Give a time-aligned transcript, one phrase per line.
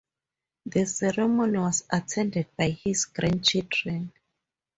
[0.65, 4.11] The ceremony was attended by his grandchildren.